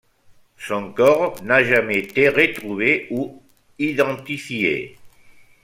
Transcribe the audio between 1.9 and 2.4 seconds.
été